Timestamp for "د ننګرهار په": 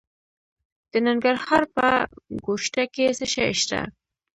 0.91-1.87